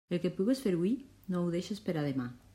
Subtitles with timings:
[0.13, 0.95] El que pugues fer hui
[1.35, 2.29] no ho deixes per a demà.